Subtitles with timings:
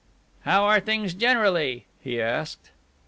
[0.45, 2.71] "How are things generally?" he asked.